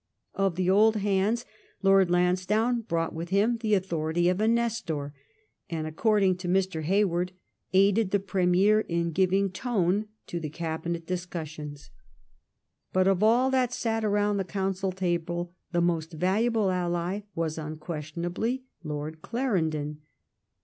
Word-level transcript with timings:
Of 0.33 0.55
the 0.55 0.67
old 0.67 0.95
hands, 0.95 1.45
Lord 1.83 2.09
Lansdowne 2.09 2.81
brought 2.81 3.13
with 3.13 3.29
him 3.29 3.57
the 3.59 3.75
authority 3.75 4.29
of 4.29 4.41
a 4.41 4.47
Nestor, 4.47 5.13
and, 5.69 5.85
according 5.85 6.37
to 6.37 6.47
Mr. 6.47 6.81
Hayward, 6.81 7.33
aided 7.71 8.09
the 8.09 8.17
Premier 8.19 8.79
in 8.79 9.11
giving 9.11 9.51
tone 9.51 10.07
to 10.25 10.39
the 10.39 10.49
Cabinet 10.49 11.05
discussions. 11.05 11.91
But 12.91 13.07
of 13.07 13.21
all 13.21 13.51
that 13.51 13.71
sat 13.73 14.01
round 14.03 14.39
the 14.39 14.43
<)ouncil 14.43 14.91
table, 14.95 15.53
the 15.71 15.81
most 15.81 16.13
valuable 16.13 16.71
ally 16.71 17.19
was 17.35 17.59
unquestionably 17.59 18.63
Lord 18.83 19.21
Clarendon. 19.21 20.01